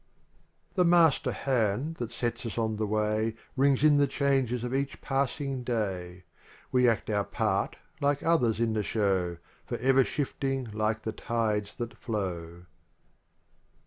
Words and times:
uevui 0.71 0.75
The 0.77 0.85
master 0.85 1.31
hand 1.31 1.97
that 1.97 2.11
set 2.11 2.43
us 2.47 2.57
on 2.57 2.77
the 2.77 2.87
way 2.87 3.35
Rings 3.55 3.83
in 3.83 3.97
the 3.97 4.07
changes 4.07 4.63
of 4.63 4.73
each 4.73 4.99
passing 4.99 5.63
day. 5.63 6.23
We 6.71 6.89
act 6.89 7.11
our 7.11 7.23
part 7.23 7.75
like 7.99 8.23
others 8.23 8.59
in 8.59 8.73
the 8.73 8.81
show. 8.81 9.37
Forever 9.67 10.03
shifting 10.03 10.71
like 10.71 11.03
the 11.03 11.11
tides 11.11 11.75
that 11.75 11.93
Row. 12.07 12.65